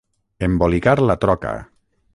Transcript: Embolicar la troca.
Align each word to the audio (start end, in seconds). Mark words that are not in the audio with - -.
Embolicar 0.47 0.95
la 1.11 1.19
troca. 1.27 1.55